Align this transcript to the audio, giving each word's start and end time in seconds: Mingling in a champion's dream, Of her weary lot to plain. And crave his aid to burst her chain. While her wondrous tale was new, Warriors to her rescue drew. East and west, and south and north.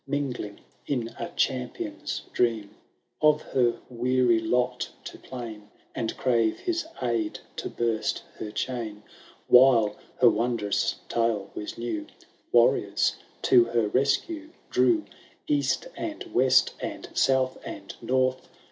Mingling 0.07 0.61
in 0.87 1.09
a 1.19 1.29
champion's 1.35 2.23
dream, 2.33 2.73
Of 3.21 3.43
her 3.43 3.79
weary 3.87 4.39
lot 4.39 4.89
to 5.03 5.19
plain. 5.19 5.69
And 5.93 6.17
crave 6.17 6.57
his 6.61 6.87
aid 7.03 7.37
to 7.57 7.69
burst 7.69 8.23
her 8.39 8.49
chain. 8.49 9.03
While 9.47 9.95
her 10.17 10.27
wondrous 10.31 10.95
tale 11.07 11.51
was 11.53 11.77
new, 11.77 12.07
Warriors 12.51 13.15
to 13.43 13.65
her 13.65 13.87
rescue 13.89 14.49
drew. 14.71 15.05
East 15.47 15.85
and 15.95 16.23
west, 16.33 16.73
and 16.81 17.07
south 17.13 17.59
and 17.63 17.93
north. 18.01 18.49